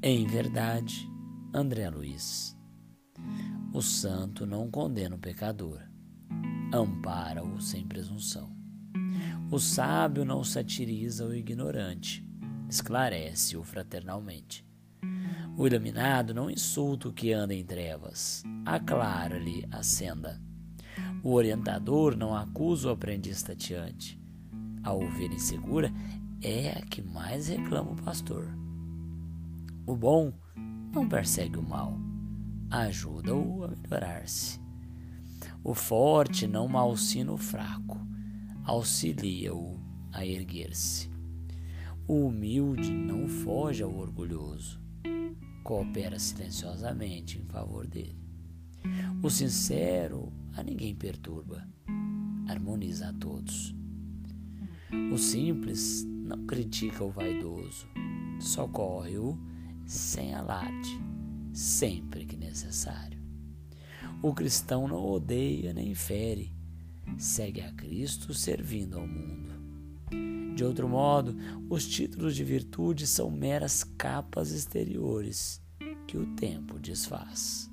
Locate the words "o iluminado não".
15.56-16.48